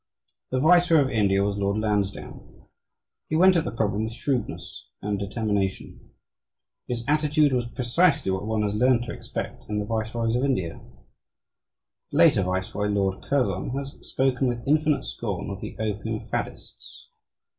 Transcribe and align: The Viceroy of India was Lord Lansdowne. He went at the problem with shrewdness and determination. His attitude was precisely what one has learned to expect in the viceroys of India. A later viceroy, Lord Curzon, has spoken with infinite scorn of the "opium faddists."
The 0.49 0.59
Viceroy 0.59 1.01
of 1.01 1.11
India 1.11 1.43
was 1.43 1.57
Lord 1.59 1.77
Lansdowne. 1.77 2.65
He 3.29 3.35
went 3.35 3.55
at 3.55 3.65
the 3.65 3.71
problem 3.71 4.05
with 4.05 4.13
shrewdness 4.13 4.87
and 4.99 5.19
determination. 5.19 6.09
His 6.87 7.03
attitude 7.07 7.53
was 7.53 7.67
precisely 7.67 8.31
what 8.31 8.47
one 8.47 8.63
has 8.63 8.73
learned 8.73 9.03
to 9.03 9.13
expect 9.13 9.69
in 9.69 9.77
the 9.77 9.85
viceroys 9.85 10.35
of 10.35 10.43
India. 10.43 10.79
A 10.81 12.15
later 12.15 12.41
viceroy, 12.41 12.87
Lord 12.87 13.21
Curzon, 13.25 13.77
has 13.77 13.93
spoken 14.01 14.47
with 14.47 14.67
infinite 14.67 15.03
scorn 15.05 15.51
of 15.51 15.61
the 15.61 15.77
"opium 15.77 16.25
faddists." 16.27 17.09